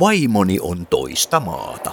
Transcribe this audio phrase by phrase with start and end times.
[0.00, 1.90] Vaimoni on toista maata.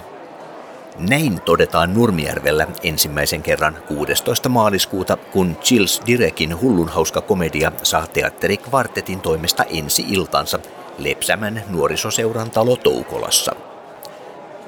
[0.98, 4.48] Näin todetaan Nurmijärvellä ensimmäisen kerran 16.
[4.48, 10.58] maaliskuuta, kun Chills Direkin hullun hauska komedia saa teatterikvartetin toimesta ensi iltansa
[10.98, 13.52] Lepsämän nuorisoseuran talo Toukolassa.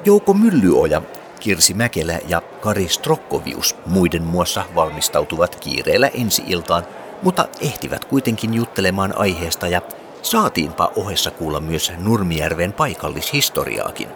[0.04, 1.02] Jouko Myllyoja,
[1.40, 6.86] Kirsi Mäkelä ja Kari Strokkovius muiden muassa valmistautuvat kiireellä ensi iltaan,
[7.22, 9.82] mutta ehtivät kuitenkin juttelemaan aiheesta ja
[10.22, 14.08] saatiinpa ohessa kuulla myös Nurmijärven paikallishistoriaakin.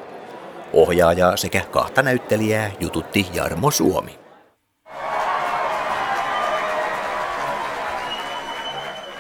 [0.73, 4.19] Ohjaajaa sekä kahta näyttelijää jututti Jarmo Suomi.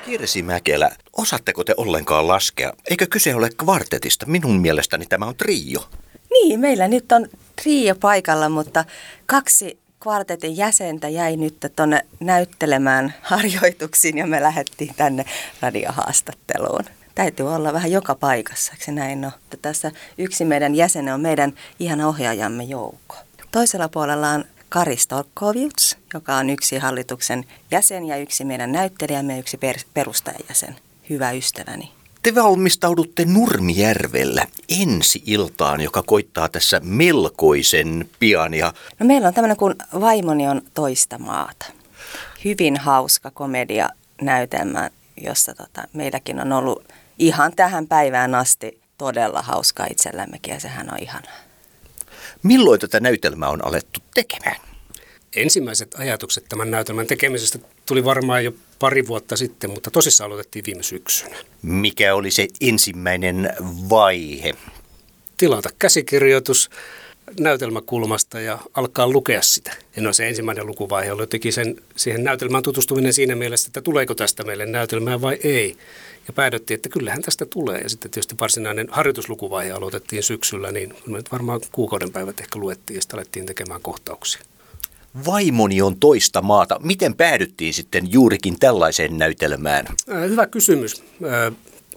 [0.05, 2.72] Kirsi Mäkelä, osaatteko te ollenkaan laskea?
[2.91, 4.27] Eikö kyse ole kvartetista?
[4.27, 5.80] Minun mielestäni tämä on trio.
[6.30, 7.28] Niin, meillä nyt on
[7.62, 8.84] trio paikalla, mutta
[9.27, 15.25] kaksi kvartetin jäsentä jäi nyt tuonne näyttelemään harjoituksiin ja me lähdettiin tänne
[15.61, 16.84] radiohaastatteluun.
[17.15, 19.33] Täytyy olla vähän joka paikassa, se näin on.
[19.62, 23.17] Tässä yksi meidän jäsen on meidän ihan ohjaajamme joukko.
[23.50, 29.39] Toisella puolella on Kari Stolkoviuts, joka on yksi hallituksen jäsen ja yksi meidän näyttelijämme ja
[29.39, 29.59] yksi
[29.94, 30.77] perustajajäsen.
[31.11, 31.97] Hyvä ystäväni.
[32.29, 34.47] Te valmistaudutte Nurmijärvellä
[34.83, 38.55] ensi iltaan, joka koittaa tässä melkoisen pian.
[38.55, 38.73] Ja...
[38.98, 41.67] No meillä on tämmöinen kuin Vaimoni on toista maata.
[42.45, 43.89] Hyvin hauska komedia
[44.21, 46.84] näytelmä, jossa tota, meilläkin on ollut
[47.19, 51.39] ihan tähän päivään asti todella hauska itsellämmekin ja sehän on ihanaa.
[52.43, 54.56] Milloin tätä näytelmää on alettu tekemään?
[55.37, 60.83] Ensimmäiset ajatukset tämän näytelmän tekemisestä tuli varmaan jo pari vuotta sitten, mutta tosissaan aloitettiin viime
[60.83, 61.36] syksynä.
[61.62, 63.50] Mikä oli se ensimmäinen
[63.91, 64.55] vaihe?
[65.36, 66.70] Tilata käsikirjoitus
[67.41, 69.72] näytelmäkulmasta ja alkaa lukea sitä.
[69.97, 74.14] Ja no se ensimmäinen lukuvaihe oli jotenkin sen, siihen näytelmään tutustuminen siinä mielessä, että tuleeko
[74.14, 75.77] tästä meille näytelmää vai ei.
[76.27, 77.81] Ja päädyttiin, että kyllähän tästä tulee.
[77.81, 83.03] Ja sitten tietysti varsinainen harjoituslukuvaihe aloitettiin syksyllä, niin me varmaan kuukauden päivät ehkä luettiin ja
[83.03, 84.43] sitten alettiin tekemään kohtauksia.
[85.27, 86.81] Vaimoni on toista maata.
[86.83, 89.87] Miten päädyttiin sitten juurikin tällaiseen näytelmään?
[90.29, 91.03] Hyvä kysymys.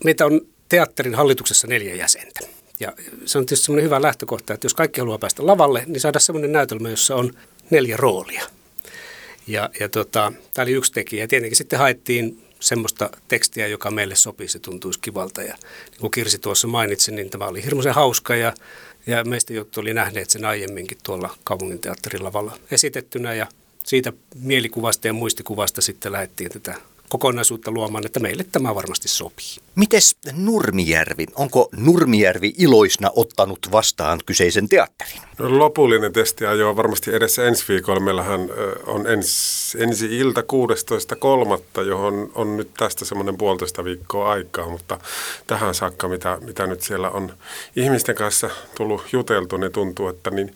[0.04, 2.40] Meitä on teatterin hallituksessa neljä jäsentä.
[2.80, 2.94] Ja
[3.26, 6.52] se on tietysti semmoinen hyvä lähtökohta, että jos kaikki haluaa päästä lavalle, niin saada semmoinen
[6.52, 7.34] näytelmä, jossa on
[7.70, 8.44] neljä roolia.
[9.48, 11.24] Ja, ja tota, tämä oli yksi tekijä.
[11.24, 15.42] Ja tietenkin sitten haettiin semmoista tekstiä, joka meille sopii, se tuntuisi kivalta.
[15.42, 15.56] Ja
[15.92, 18.54] niin kuin Kirsi tuossa mainitsi, niin tämä oli hirmuisen hauska ja,
[19.08, 23.48] ja meistä jotkut oli nähneet sen aiemminkin tuolla kaupunginteatterin lavalla esitettynä ja
[23.84, 26.76] siitä mielikuvasta ja muistikuvasta sitten lähdettiin tätä
[27.12, 29.58] kokonaisuutta luomaan, että meille tämä varmasti sopii.
[29.76, 31.26] Mites Nurmijärvi?
[31.36, 35.22] Onko Nurmijärvi iloisna ottanut vastaan kyseisen teatterin?
[35.38, 38.00] No, lopullinen testi on varmasti edessä ensi viikolla.
[38.00, 38.50] Meillähän
[38.86, 45.00] on ens, ensi ilta 16.3., johon on nyt tästä semmoinen puolitoista viikkoa aikaa, mutta
[45.48, 47.34] tähän saakka, mitä, mitä nyt siellä on
[47.76, 50.56] ihmisten kanssa tullut juteltu, niin tuntuu, että niin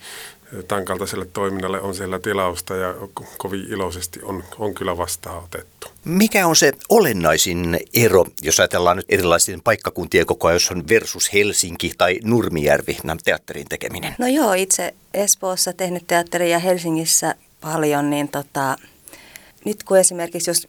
[0.67, 2.93] tämän kaltaiselle toiminnalle on siellä tilausta ja
[3.37, 5.87] kovin iloisesti on, on kyllä vastaanotettu.
[6.05, 11.33] Mikä on se olennaisin ero, jos ajatellaan nyt erilaisten paikkakuntien koko ajan, jos on versus
[11.33, 14.15] Helsinki tai Nurmijärvi, nämä teatterin tekeminen?
[14.17, 18.75] No joo, itse Espoossa tehnyt teatteria ja Helsingissä paljon, niin tota,
[19.65, 20.67] nyt kun esimerkiksi jos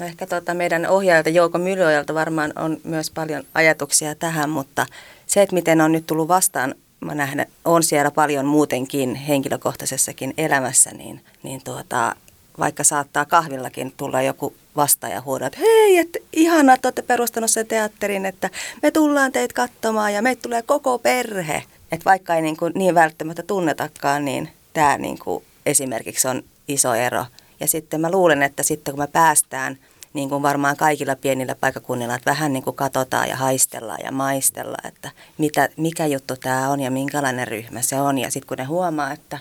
[0.00, 4.86] No ehkä tota meidän ohjaajalta Jouko Mylyojalta varmaan on myös paljon ajatuksia tähän, mutta
[5.26, 10.90] se, että miten on nyt tullut vastaan mä nähdä, on siellä paljon muutenkin henkilökohtaisessakin elämässä,
[10.90, 12.16] niin, niin tuota,
[12.58, 17.66] vaikka saattaa kahvillakin tulla joku vastaaja huudaa, että hei, että ihanaa, että olette perustanut sen
[17.66, 18.50] teatterin, että
[18.82, 21.62] me tullaan teitä katsomaan ja meitä tulee koko perhe.
[21.92, 26.94] Että vaikka ei niin, kuin niin välttämättä tunnetakaan, niin tämä niin kuin esimerkiksi on iso
[26.94, 27.24] ero.
[27.60, 29.78] Ja sitten mä luulen, että sitten kun me päästään–
[30.16, 34.86] niin kuin varmaan kaikilla pienillä paikakunnilla, että vähän niin kuin katsotaan ja haistellaan ja maistellaan,
[34.88, 38.18] että mitä, mikä juttu tämä on ja minkälainen ryhmä se on.
[38.18, 39.38] Ja sitten kun ne huomaa, että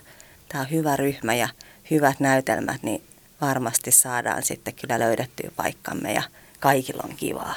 [0.50, 1.50] tämä on hyvä ryhmä ja
[1.92, 3.04] hyvät näytelmät, niin
[3.42, 6.24] varmasti saadaan sitten kyllä löydettyä paikkamme ja
[6.60, 7.56] kaikilla on kivaa.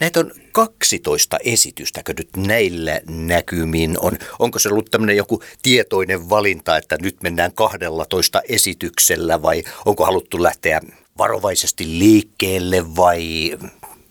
[0.00, 4.18] Näitä on 12 esitystäkö nyt näillä näkymin on?
[4.38, 10.42] Onko se ollut tämmöinen joku tietoinen valinta, että nyt mennään 12 esityksellä vai onko haluttu
[10.42, 10.80] lähteä
[11.18, 13.52] varovaisesti liikkeelle vai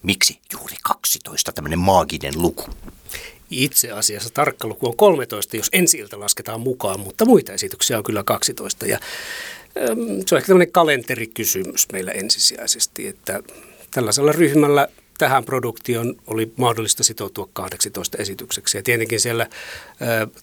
[0.03, 2.65] miksi juuri 12 tämmöinen maaginen luku?
[3.49, 8.23] Itse asiassa tarkka luku on 13, jos ensi lasketaan mukaan, mutta muita esityksiä on kyllä
[8.23, 8.85] 12.
[8.85, 8.99] Ja,
[10.25, 13.39] se on ehkä tämmöinen kalenterikysymys meillä ensisijaisesti, että
[13.91, 18.77] tällaisella ryhmällä tähän produktioon oli mahdollista sitoutua 18 esitykseksi.
[18.77, 19.47] Ja tietenkin siellä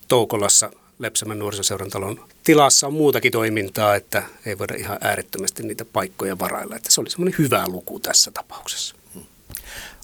[0.09, 0.71] Toukolassa
[1.01, 6.77] Lepsämän nuorisoseurantalon tilassa on muutakin toimintaa, että ei voida ihan äärettömästi niitä paikkoja varailla.
[6.77, 8.95] Että se oli semmoinen hyvä luku tässä tapauksessa.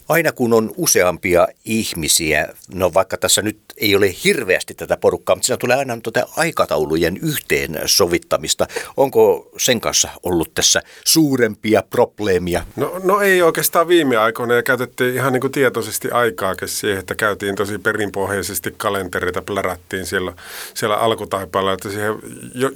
[0.09, 5.47] Aina kun on useampia ihmisiä, no vaikka tässä nyt ei ole hirveästi tätä porukkaa, mutta
[5.47, 8.67] siinä tulee aina tuota aikataulujen yhteen sovittamista.
[8.97, 12.65] Onko sen kanssa ollut tässä suurempia probleemia?
[12.77, 17.15] No, no ei oikeastaan viime aikoina ja käytettiin ihan niin kuin tietoisesti aikaa siihen, että
[17.15, 20.33] käytiin tosi perinpohjaisesti kalentereita, plärättiin siellä,
[20.75, 22.15] siellä alkutaipaalla, että siihen,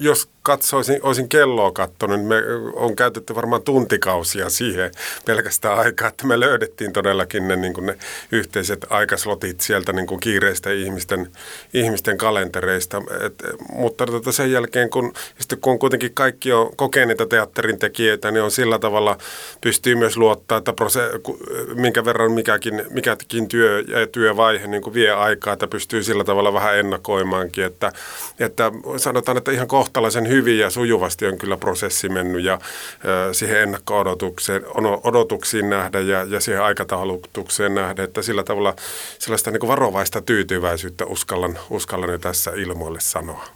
[0.01, 2.43] jos katsoisin, olisin kelloa katsonut, niin me
[2.75, 4.91] on käytetty varmaan tuntikausia siihen
[5.27, 7.97] pelkästään aikaa, että me löydettiin todellakin ne, niin ne
[8.33, 11.31] yhteiset aikaslotit sieltä niin kuin kiireistä ihmisten,
[11.75, 13.03] ihmisten kalentereista.
[13.27, 13.35] Et,
[13.73, 15.13] mutta tota sen jälkeen, kun,
[15.61, 19.19] kun kuitenkin kaikki on kokeneita teatterin tekijöitä, niin on sillä tavalla
[19.61, 21.11] pystyy myös luottaa, että prose,
[21.75, 26.53] minkä verran mikäkin, mikäkin työ ja työvaihe niin kuin vie aikaa, että pystyy sillä tavalla
[26.53, 27.65] vähän ennakoimaankin.
[27.65, 27.93] Että,
[28.41, 32.59] että sanotaan, että ihan kohtalaisen hyvin ja sujuvasti on kyllä prosessi mennyt ja
[33.33, 34.63] siihen ennakko-odotukseen,
[35.05, 38.75] odotuksiin nähdä ja, ja siihen aikataulutukseen nähdä, että sillä tavalla
[39.19, 43.47] sellaista niin varovaista tyytyväisyyttä uskallan, uskallan jo tässä ilmoille sanoa.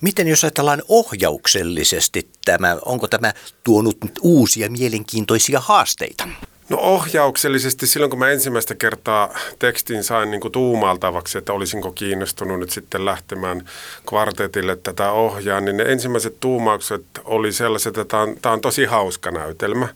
[0.00, 3.32] Miten jos ajatellaan ohjauksellisesti tämä, onko tämä
[3.64, 6.28] tuonut uusia mielenkiintoisia haasteita?
[6.70, 12.60] No ohjauksellisesti silloin, kun mä ensimmäistä kertaa tekstin sain niin kuin tuumaltavaksi, että olisinko kiinnostunut
[12.60, 13.68] nyt sitten lähtemään
[14.08, 18.84] kvartetille tätä ohjaa, niin ne ensimmäiset tuumaukset oli sellaiset, että tämä on, tämä on tosi
[18.84, 19.88] hauska näytelmä.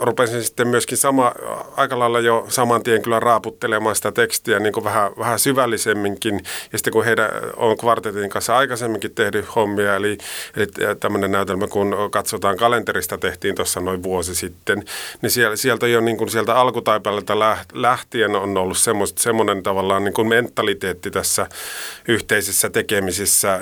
[0.00, 1.32] rupesin sitten myöskin sama,
[1.76, 6.40] aika lailla jo saman tien kyllä raaputtelemaan sitä tekstiä niin kuin vähän, vähän syvällisemminkin.
[6.72, 10.18] Ja sitten kun heidän on kvartetin kanssa aikaisemminkin tehty hommia, eli,
[10.56, 10.66] eli
[11.00, 14.84] tämmöinen näytelmä, kun katsotaan kalenterista, tehtiin tuossa noin vuosi sitten,
[15.22, 18.78] niin siellä, sieltä jo niin kuin sieltä alkutaipaleelta lähtien on ollut
[19.16, 21.46] semmoinen tavallaan niin kuin mentaliteetti tässä
[22.08, 23.60] yhteisessä tekemisissä,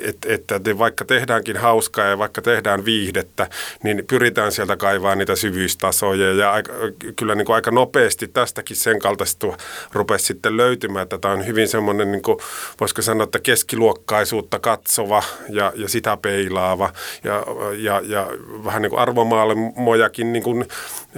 [0.00, 3.48] että, että vaikka tehdäänkin hauskaa ja vaikka tehdään viihdettä,
[3.82, 6.32] niin pyritään sieltä kaivaa niitä syvyystasoja.
[6.32, 6.72] Ja aika,
[7.16, 9.46] kyllä niin kuin aika nopeasti tästäkin sen kaltaista
[9.92, 12.38] rupesi sitten löytymään, että tämä on hyvin semmoinen, niin kuin,
[12.80, 16.92] voisiko sanoa, että keskiluokkaisuutta katsova ja, ja sitä peilaava.
[17.24, 17.44] Ja,
[17.78, 18.26] ja, ja
[18.64, 20.68] vähän niin kuin arvomaailmojakin niin kuin,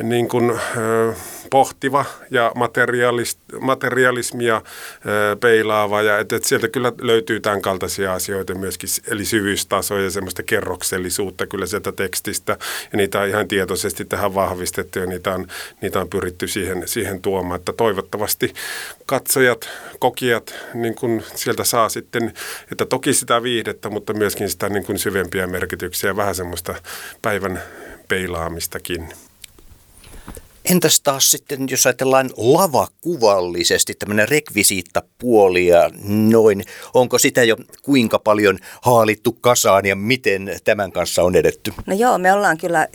[0.03, 0.48] niin kuin
[1.51, 4.63] pohtiva ja materiaalis, materialismia
[5.41, 6.03] peilaava.
[6.03, 11.47] Ja et, et sieltä kyllä löytyy tämän kaltaisia asioita myöskin, eli syvyystasoja ja semmoista kerroksellisuutta
[11.47, 12.57] kyllä sieltä tekstistä.
[12.93, 15.47] Ja niitä on ihan tietoisesti tähän vahvistettu ja niitä on,
[15.83, 17.59] niitä on pyritty siihen, siihen tuomaan.
[17.59, 18.55] Että toivottavasti
[19.07, 19.69] katsojat,
[19.99, 22.33] kokijat niin kun sieltä saa sitten,
[22.73, 26.75] että toki sitä viihdettä, mutta myöskin sitä niin kun syvempiä merkityksiä, vähän semmoista
[27.23, 27.63] päivän
[28.09, 29.09] peilaamistakin.
[30.71, 38.59] Entäs taas sitten, jos ajatellaan lavakuvallisesti, tämmöinen rekvisiittapuoli ja noin, onko sitä jo kuinka paljon
[38.83, 41.73] haalittu kasaan ja miten tämän kanssa on edetty?
[41.87, 42.89] No joo, me ollaan kyllä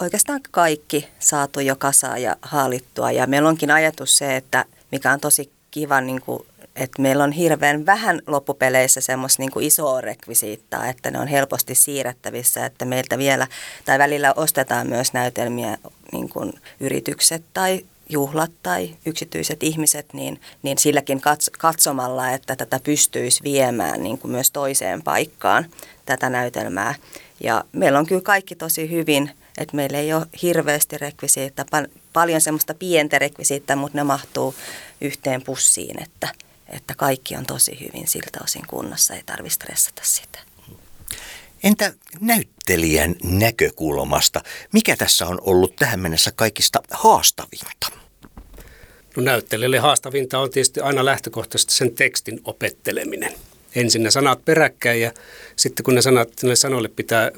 [0.00, 5.20] oikeastaan kaikki saatu jo kasaan ja haalittua ja meillä onkin ajatus se, että mikä on
[5.20, 6.42] tosi kiva niin kuin
[6.76, 12.66] että meillä on hirveän vähän loppupeleissä semmoista niin isoa rekvisiittaa, että ne on helposti siirrettävissä,
[12.66, 13.46] että meiltä vielä,
[13.84, 15.78] tai välillä ostetaan myös näytelmiä
[16.12, 21.20] niin kuin yritykset tai juhlat tai yksityiset ihmiset, niin, niin silläkin
[21.58, 25.66] katsomalla, että tätä pystyisi viemään niin kuin myös toiseen paikkaan,
[26.06, 26.94] tätä näytelmää.
[27.40, 31.64] Ja meillä on kyllä kaikki tosi hyvin, että meillä ei ole hirveästi rekvisiittaa,
[32.12, 34.54] paljon semmoista pientä rekvisiittaa, mutta ne mahtuu
[35.00, 36.28] yhteen pussiin, että,
[36.68, 40.47] että kaikki on tosi hyvin siltä osin kunnossa, ei tarvitse stressata sitä.
[41.62, 44.42] Entä näyttelijän näkökulmasta?
[44.72, 47.86] Mikä tässä on ollut tähän mennessä kaikista haastavinta?
[49.16, 53.34] No näyttelijälle haastavinta on tietysti aina lähtökohtaisesti sen tekstin opetteleminen.
[53.74, 55.12] Ensin ne sanat peräkkäin ja
[55.56, 57.30] sitten kun ne sanat, ne sanoille pitää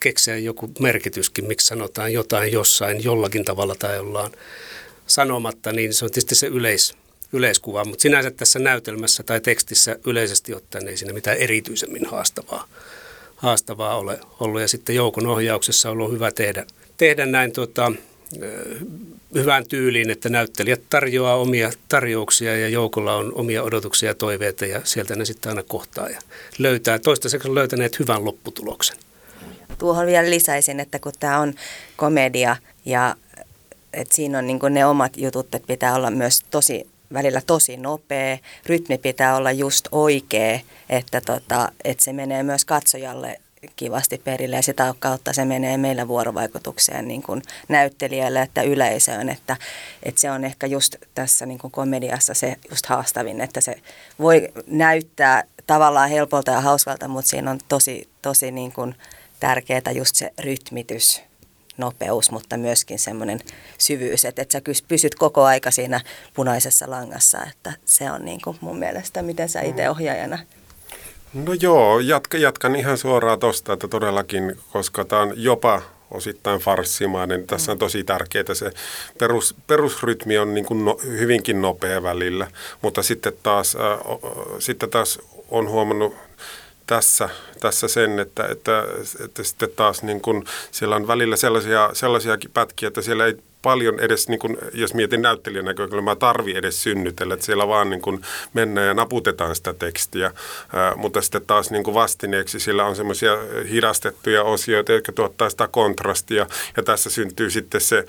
[0.00, 4.30] keksiä joku merkityskin, miksi sanotaan jotain jossain jollakin tavalla tai ollaan
[5.06, 6.94] sanomatta, niin se on tietysti se yleis,
[7.32, 7.84] yleiskuva.
[7.84, 12.68] Mutta sinänsä tässä näytelmässä tai tekstissä yleisesti ottaen ei siinä mitään erityisemmin haastavaa
[13.44, 14.60] haastavaa ole ollut.
[14.60, 17.92] Ja sitten joukon ohjauksessa on ollut hyvä tehdä, tehdä näin tuota,
[19.34, 24.80] hyvään tyyliin, että näyttelijät tarjoaa omia tarjouksia ja joukolla on omia odotuksia ja toiveita ja
[24.84, 26.18] sieltä ne sitten aina kohtaa ja
[26.58, 26.98] löytää.
[26.98, 28.96] Toistaiseksi löytäneet hyvän lopputuloksen.
[29.78, 31.54] Tuohon vielä lisäisin, että kun tämä on
[31.96, 33.16] komedia ja
[33.92, 38.38] että siinä on niin ne omat jutut, että pitää olla myös tosi välillä tosi nopea,
[38.66, 43.40] rytmi pitää olla just oikea, että, tota, että se menee myös katsojalle
[43.76, 49.56] kivasti perille ja sitä kautta se menee meillä vuorovaikutukseen niin kuin näyttelijälle että yleisöön, että,
[50.02, 53.76] että se on ehkä just tässä niin kuin komediassa se just haastavin, että se
[54.18, 58.94] voi näyttää tavallaan helpolta ja hauskalta, mutta siinä on tosi, tosi niin kuin
[59.40, 61.22] tärkeää just se rytmitys
[61.76, 63.40] nopeus, mutta myöskin semmoinen
[63.78, 66.00] syvyys, että, että sä pysyt koko aika siinä
[66.34, 69.90] punaisessa langassa, että se on niin kuin mun mielestä, miten sä itse mm.
[69.90, 70.38] ohjaajana
[71.34, 77.46] No joo, jatka, jatkan ihan suoraan tuosta, että todellakin, koska tämä on jopa osittain farssimainen.
[77.46, 78.70] Tässä on tosi tärkeää se
[79.18, 82.46] perus, perusrytmi on niin kuin no, hyvinkin nopea välillä,
[82.82, 84.20] mutta sitten taas, äh,
[84.58, 85.18] sitten taas
[85.50, 86.14] on huomannut
[86.86, 87.28] tässä,
[87.60, 88.84] tässä sen, että, että,
[89.24, 94.00] että sitten taas niin kuin siellä on välillä sellaisia, sellaisiakin pätkiä, että siellä ei paljon
[94.00, 98.20] edes, niin kuin, jos mietin näyttelijän näkökulmaa, tarvi edes synnytellä, että siellä vaan niin kuin
[98.52, 100.30] mennään ja naputetaan sitä tekstiä,
[100.72, 103.38] ää, mutta sitten taas niin kuin vastineeksi sillä on semmoisia
[103.70, 106.46] hidastettuja osioita, jotka tuottaa sitä kontrastia.
[106.76, 108.04] Ja tässä syntyy sitten se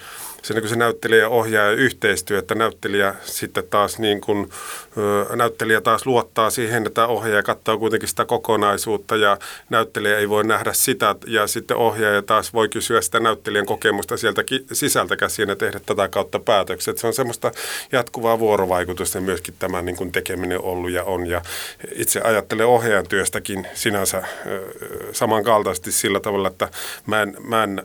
[0.45, 4.49] se, niin se näyttelijä ohjaa yhteistyö, että näyttelijä sitten taas niin kuin,
[5.35, 9.37] näyttelijä taas luottaa siihen, että ohjaaja katsoo kuitenkin sitä kokonaisuutta ja
[9.69, 11.15] näyttelijä ei voi nähdä sitä.
[11.27, 16.07] Ja sitten ohjaaja taas voi kysyä sitä näyttelijän kokemusta sieltä sisältä käsin ja tehdä tätä
[16.07, 16.97] kautta päätökset.
[16.97, 17.51] Se on semmoista
[17.91, 21.41] jatkuvaa vuorovaikutusta myöskin tämä niin kuin tekeminen ollut ja on ja
[21.95, 24.23] itse ajattelen ohjaajan työstäkin sinänsä
[25.11, 26.69] samankaltaisesti sillä tavalla, että
[27.05, 27.83] mä en, mä en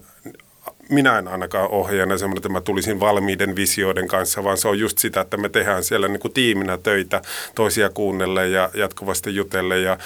[0.90, 4.98] minä en ainakaan ohjaajana semmoinen, että mä tulisin valmiiden visioiden kanssa, vaan se on just
[4.98, 7.22] sitä, että me tehdään siellä niin kuin tiiminä töitä
[7.54, 9.96] toisia kuunnelle ja jatkuvasti jutelle ja ä,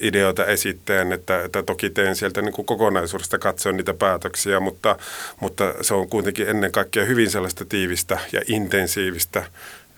[0.00, 4.96] ideoita esittäen, että, että toki teen sieltä niin kuin kokonaisuudesta katsoen niitä päätöksiä, mutta,
[5.40, 9.44] mutta se on kuitenkin ennen kaikkea hyvin sellaista tiivistä ja intensiivistä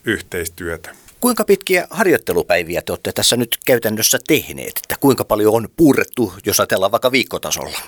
[0.05, 0.91] yhteistyötä.
[1.21, 4.73] Kuinka pitkiä harjoittelupäiviä te olette tässä nyt käytännössä tehneet?
[4.77, 7.79] Että kuinka paljon on puurrettu, jos ajatellaan vaikka viikkotasolla?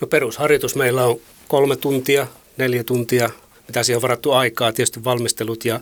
[0.00, 2.26] No perusharjoitus meillä on kolme tuntia,
[2.56, 3.30] neljä tuntia,
[3.68, 5.80] mitä siihen on varattu aikaa, tietysti valmistelut ja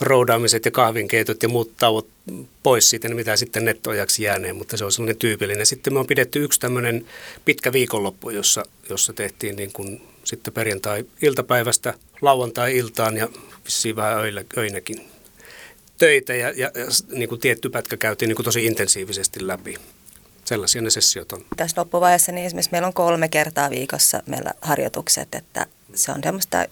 [0.00, 2.08] roudaamiset ja kahvinkeitot ja muut tauot
[2.62, 5.66] pois siitä, niin mitä sitten nettoajaksi jääneen, mutta se on sellainen tyypillinen.
[5.66, 7.06] Sitten me on pidetty yksi tämmöinen
[7.44, 13.28] pitkä viikonloppu, jossa, jossa tehtiin niin kuin sitten perjantai-iltapäivästä lauantai-iltaan ja
[13.64, 15.12] vissiin vähän öillä, öinäkin
[15.98, 19.76] töitä ja, ja, ja niin kuin tietty pätkä käytiin niin kuin tosi intensiivisesti läpi
[20.52, 21.44] sellaisia ne sessiot on.
[21.56, 26.64] Tässä loppuvaiheessa niin esimerkiksi meillä on kolme kertaa viikossa meillä harjoitukset, että se on semmoista
[26.64, 26.66] 1-3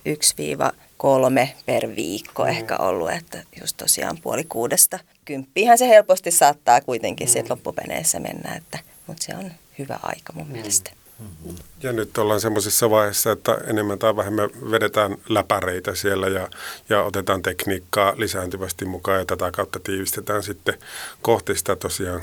[1.66, 2.49] per viikko mm.
[2.49, 7.32] ehkä ollut, että just tosiaan puoli kuudesta kymppiinhän se helposti saattaa kuitenkin mm.
[7.32, 10.52] sitten loppupeneissä mennä, että, mutta se on hyvä aika mun mm.
[10.52, 10.90] mielestä.
[11.18, 11.56] Mm-hmm.
[11.82, 16.49] Ja nyt ollaan semmoisessa vaiheessa, että enemmän tai vähemmän vedetään läpäreitä siellä ja,
[16.88, 20.75] ja otetaan tekniikkaa lisääntyvästi mukaan ja tätä kautta tiivistetään sitten
[21.22, 22.22] kohti sitä tosiaan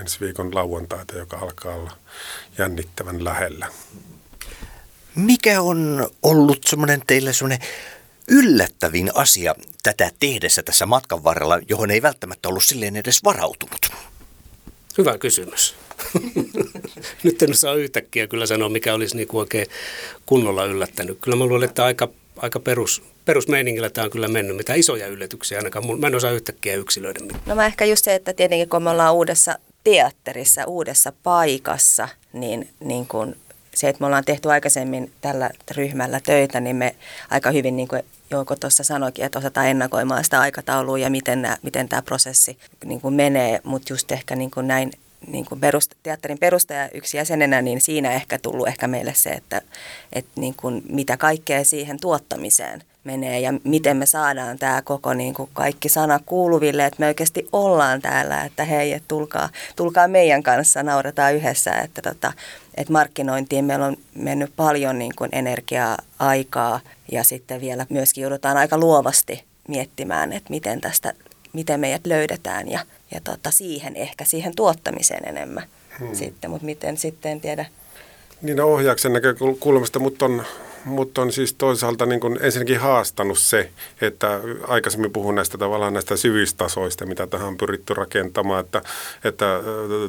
[0.00, 1.96] ensi viikon lauantaita, joka alkaa olla
[2.58, 3.66] jännittävän lähellä.
[5.14, 7.68] Mikä on ollut semmoinen teille semmoinen
[8.28, 13.88] yllättävin asia tätä tehdessä tässä matkan varrella, johon ei välttämättä ollut silleen edes varautunut?
[14.98, 15.74] Hyvä kysymys.
[17.22, 19.66] Nyt en saa yhtäkkiä kyllä sanoa, mikä olisi niin kuin oikein
[20.26, 21.18] kunnolla yllättänyt.
[21.20, 24.56] Kyllä mä luulen, että aika, aika perus, perusmeiningillä tämä on kyllä mennyt.
[24.56, 26.00] Mitä isoja yllätyksiä ainakaan.
[26.00, 27.20] Mä en osaa yhtäkkiä yksilöidä.
[27.46, 32.68] No mä ehkä just se, että tietenkin kun me ollaan uudessa teatterissa, uudessa paikassa, niin,
[32.80, 33.36] niin kun
[33.74, 36.96] se, että me ollaan tehty aikaisemmin tällä ryhmällä töitä, niin me
[37.30, 41.56] aika hyvin, niin kuin Jouko tuossa sanoikin, että osataan ennakoimaan sitä aikataulua ja miten, nämä,
[41.62, 44.92] miten tämä prosessi niin kuin menee, mutta just ehkä niin kuin näin
[45.26, 49.62] niin kuin perust, teatterin perustaja yksi jäsenenä, niin siinä ehkä tullut ehkä meille se, että,
[50.12, 55.34] että niin kuin mitä kaikkea siihen tuottamiseen menee ja miten me saadaan tämä koko niin
[55.34, 60.42] kuin kaikki sana kuuluville, että me oikeasti ollaan täällä, että hei, että tulkaa, tulkaa meidän
[60.42, 62.32] kanssa, naurataan yhdessä, että, tota,
[62.74, 66.80] että markkinointiin meillä on mennyt paljon niin kuin energiaa, aikaa
[67.12, 71.12] ja sitten vielä myöskin joudutaan aika luovasti miettimään, että miten tästä,
[71.52, 75.64] miten meidät löydetään ja, ja tota, siihen ehkä siihen tuottamiseen enemmän
[75.98, 76.14] hmm.
[76.14, 77.66] sitten, mutta miten sitten en tiedä.
[78.42, 80.44] Niin no, ohjauksen näkökulmasta, mutta on
[80.86, 86.16] mutta on siis toisaalta niin kuin ensinnäkin haastanut se, että aikaisemmin puhun näistä tavallaan näistä
[86.16, 88.82] syvyystasoista, mitä tähän on pyritty rakentamaan, että,
[89.24, 89.60] että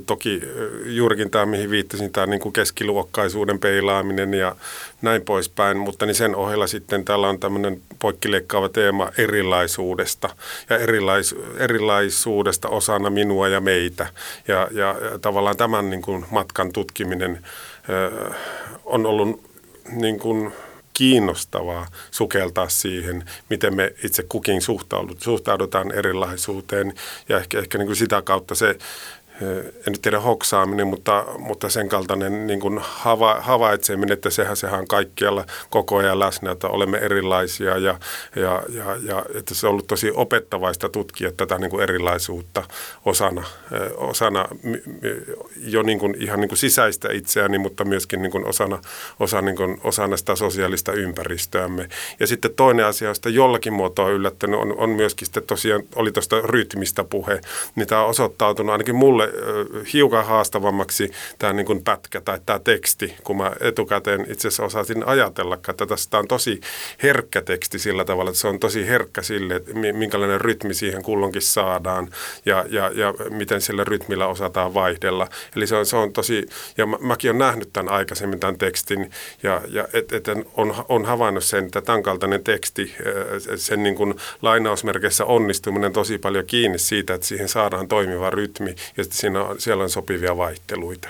[0.06, 0.42] toki
[0.86, 4.56] juurikin tämä, mihin viittasin, tämä niin kuin keskiluokkaisuuden peilaaminen ja
[5.02, 10.30] näin poispäin, mutta niin sen ohella sitten täällä on tämmöinen poikkileikkaava teema erilaisuudesta
[10.70, 14.08] ja erilais, erilaisuudesta osana minua ja meitä.
[14.48, 17.40] Ja, ja, ja tavallaan tämän niin kuin matkan tutkiminen
[18.86, 19.48] on ollut
[19.92, 20.54] niin kuin
[20.98, 24.62] kiinnostavaa sukeltaa siihen, miten me itse kukin
[25.20, 26.94] suhtaudutaan erilaisuuteen.
[27.30, 28.78] Ja ehkä, ehkä niin kuin sitä kautta se
[29.42, 34.80] en nyt tiedä hoksaaminen, mutta, mutta sen kaltainen niin kuin hava, havaitseminen, että sehän, sehän
[34.80, 38.00] on kaikkialla koko ajan läsnä, että olemme erilaisia ja,
[38.36, 42.64] ja, ja, ja että se on ollut tosi opettavaista tutkia tätä niin kuin erilaisuutta
[43.06, 43.44] osana,
[43.98, 44.46] osana
[45.58, 48.80] jo niin kuin, ihan niin kuin sisäistä itseäni, mutta myöskin niin kuin osana,
[49.20, 51.90] osana, niin kuin, osana sitä sosiaalista ympäristöämme.
[52.20, 56.42] Ja sitten toinen asia, josta jollakin muotoa yllättänyt, on, on myöskin sitten tosiaan, oli tuosta
[56.42, 57.42] rytmistä puhe,
[57.76, 59.27] niin tämä on osoittautunut ainakin mulle
[59.94, 65.08] hiukan haastavammaksi tämä niin kuin pätkä tai tämä teksti, kun mä etukäteen itse asiassa osasin
[65.08, 66.62] ajatella, että tästä on tosi
[67.04, 71.42] herkkä teksti sillä tavalla, että se on tosi herkkä sille, että minkälainen rytmi siihen kullonkin
[71.42, 72.10] saadaan
[72.46, 75.28] ja, ja, ja miten sillä rytmillä osataan vaihdella.
[75.56, 76.46] Eli se on, se on tosi,
[76.78, 79.12] ja mä, mäkin olen nähnyt tämän aikaisemmin tämän tekstin
[79.44, 82.96] ja, ja et, et on, on havainnut sen, että tämän kaltainen teksti,
[83.56, 89.04] sen niin kuin lainausmerkeissä onnistuminen tosi paljon kiinni siitä, että siihen saadaan toimiva rytmi ja
[89.18, 91.10] siinä on, siellä on sopivia vaihteluita.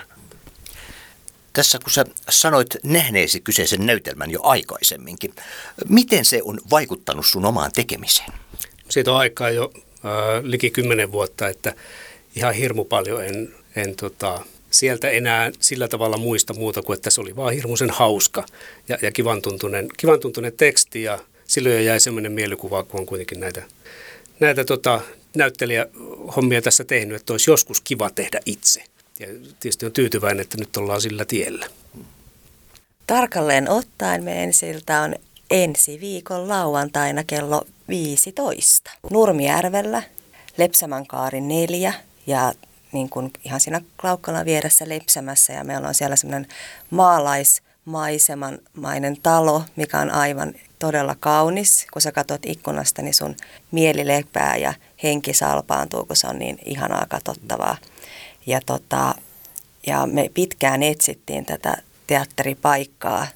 [1.52, 5.34] Tässä kun sä sanoit nähneesi kyseisen näytelmän jo aikaisemminkin,
[5.88, 8.32] miten se on vaikuttanut sun omaan tekemiseen?
[8.88, 11.74] Siitä on aikaa jo äh, liki kymmenen vuotta, että
[12.36, 17.20] ihan hirmu paljon en, en tota, sieltä enää sillä tavalla muista muuta kuin, että se
[17.20, 18.46] oli vaan hirmuisen hauska
[18.88, 23.62] ja, ja kivantuntunen, kivantuntunen teksti ja silloin jo jäi sellainen mielikuva, kun on kuitenkin näitä,
[24.40, 25.00] näitä tota,
[25.36, 28.84] näyttelijähommia tässä tehnyt, että olisi joskus kiva tehdä itse.
[29.18, 29.26] Ja
[29.60, 31.66] tietysti on tyytyväinen, että nyt ollaan sillä tiellä.
[33.06, 35.14] Tarkalleen ottaen me ensiltä on
[35.50, 38.90] ensi viikon lauantaina kello 15.
[39.10, 40.02] Nurmijärvellä,
[40.56, 41.92] Lepsämänkaari 4
[42.26, 42.52] ja
[42.92, 46.48] niin kuin ihan siinä Klaukkalan vieressä Lepsämässä ja meillä on siellä semmoinen
[47.88, 51.86] maalaismaisemanmainen talo, mikä on aivan todella kaunis.
[51.92, 53.36] Kun sä katsot ikkunasta, niin sun
[53.70, 57.76] mieli lepää ja henki salpaantuu, kun se on niin ihanaa katsottavaa.
[58.46, 59.14] Ja, tota,
[59.86, 61.76] ja me pitkään etsittiin tätä
[62.06, 63.26] teatteripaikkaa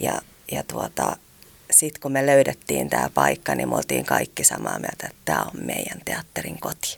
[0.00, 0.22] ja,
[0.52, 1.16] ja tuota,
[1.70, 5.64] sitten kun me löydettiin tämä paikka, niin me oltiin kaikki samaa mieltä, että tämä on
[5.66, 6.96] meidän teatterin koti.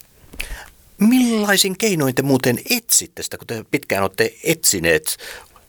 [0.98, 5.16] Millaisin keinoin te muuten etsitte sitä, kun te pitkään olette etsineet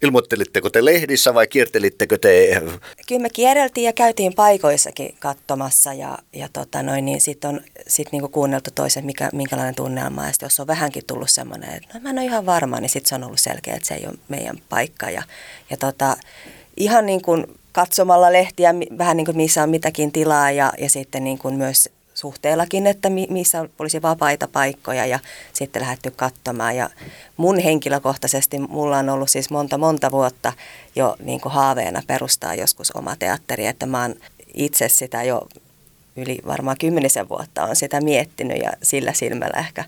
[0.02, 2.62] Ilmoittelitteko te lehdissä vai kiertelittekö te?
[3.08, 8.12] Kyllä me kierreltiin ja käytiin paikoissakin katsomassa ja, ja tota noin, niin sitten on sit
[8.12, 10.26] niinku kuunneltu toisen, mikä, minkälainen tunnelma.
[10.26, 13.10] Ja jos on vähänkin tullut semmoinen, että no, mä en ole ihan varma, niin sitten
[13.10, 15.10] se on ollut selkeä, että se ei ole meidän paikka.
[15.10, 15.24] Ja,
[15.70, 16.18] ja tota,
[16.78, 21.24] ihan niin kuin katsomalla lehtiä, vähän niin kuin missä on mitäkin tilaa ja, ja sitten
[21.24, 25.20] niin kuin myös suhteellakin, että missä olisi vapaita paikkoja ja
[25.54, 26.76] sitten lähdetty katsomaan.
[26.76, 26.90] Ja
[27.38, 30.54] mun henkilökohtaisesti mulla on ollut siis monta monta vuotta
[30.96, 34.16] jo niin kuin haaveena perustaa joskus oma teatteri, että mä oon
[34.54, 35.48] itse sitä jo
[36.16, 39.86] yli varmaan kymmenisen vuotta on sitä miettinyt ja sillä silmällä ehkä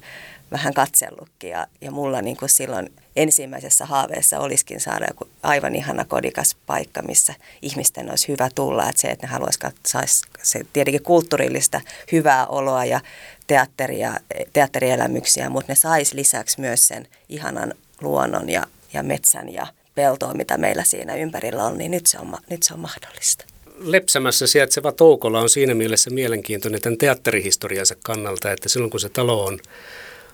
[0.51, 1.49] vähän katsellutkin.
[1.49, 7.01] Ja, ja mulla niin kuin silloin ensimmäisessä haaveessa olisikin saada joku aivan ihana kodikas paikka,
[7.01, 8.89] missä ihmisten olisi hyvä tulla.
[8.89, 11.81] Että se, että ne haluaisivat saisi se tietenkin kulttuurillista
[12.11, 13.01] hyvää oloa ja
[13.47, 14.13] teatteria,
[14.53, 20.57] teatterielämyksiä, mutta ne sais lisäksi myös sen ihanan luonnon ja, ja metsän ja peltoa, mitä
[20.57, 23.45] meillä siinä ympärillä on, niin nyt se on, nyt se on mahdollista.
[23.79, 29.45] Lepsämässä sijaitseva Toukola on siinä mielessä mielenkiintoinen tämän teatterihistoriansa kannalta, että silloin kun se talo
[29.45, 29.59] on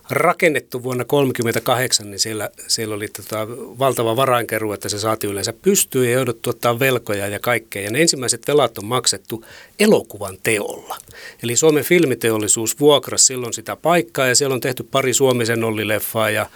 [0.09, 3.47] rakennettu vuonna 1938, niin siellä, siellä oli tota
[3.79, 7.81] valtava varainkeru, että se saatiin yleensä pystyyn ja jouduttu ottaa velkoja ja kaikkea.
[7.81, 9.45] Ja ne ensimmäiset velat on maksettu
[9.79, 10.97] elokuvan teolla.
[11.43, 16.49] Eli Suomen filmiteollisuus vuokrasi silloin sitä paikkaa ja siellä on tehty pari Suomisen Olli-leffaa ja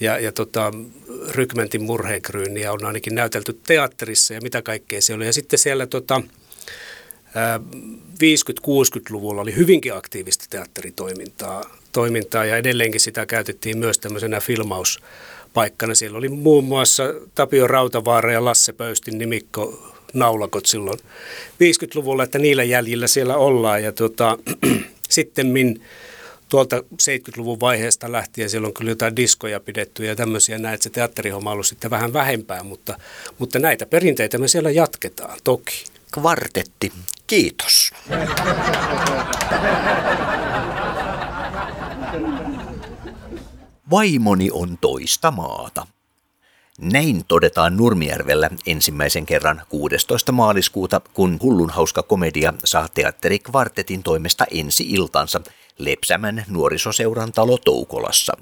[0.00, 0.72] ja, ja tota,
[1.30, 5.26] Rykmentin murheenkryyniä on ainakin näytelty teatterissa ja mitä kaikkea siellä oli.
[5.26, 6.22] Ja sitten siellä tota,
[7.34, 15.94] 50-60-luvulla oli hyvinkin aktiivista teatteritoimintaa toimintaa ja edelleenkin sitä käytettiin myös tämmöisenä filmauspaikkana.
[15.94, 17.02] Siellä oli muun muassa
[17.34, 23.82] Tapio Rautavaara ja Lasse Pöystin nimikko naulakot silloin 50-luvulla, että niillä jäljillä siellä ollaan.
[23.82, 24.38] Ja tota,
[25.08, 25.82] sitten min
[26.48, 30.90] tuolta 70-luvun vaiheesta lähtien siellä on kyllä jotain diskoja pidetty ja tämmöisiä näin, että se
[30.90, 32.98] teatterihomma on ollut sitten vähän vähempää, mutta,
[33.38, 35.84] mutta näitä perinteitä me siellä jatketaan toki.
[36.12, 36.92] Kvartetti,
[37.26, 37.90] kiitos.
[43.90, 45.86] Vaimoni on toista maata.
[46.80, 50.32] Näin todetaan Nurmijärvellä ensimmäisen kerran 16.
[50.32, 55.40] maaliskuuta, kun hullun hauska komedia saa teatterikvartetin toimesta ensi iltansa
[55.78, 58.36] Lepsämän nuorisoseuran talo Toukolassa.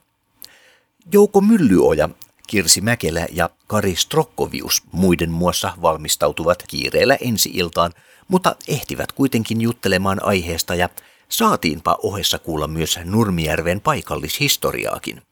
[1.12, 2.08] Jouko Myllyoja,
[2.46, 7.92] Kirsi Mäkelä ja Kari Strokkovius muiden muassa valmistautuvat kiireellä ensi iltaan,
[8.28, 10.88] mutta ehtivät kuitenkin juttelemaan aiheesta ja
[11.32, 15.22] saatiinpa ohessa kuulla myös Nurmijärven paikallishistoriaakin.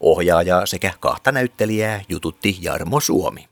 [0.00, 3.48] Ohjaajaa sekä kahta näyttelijää jututti Jarmo Suomi.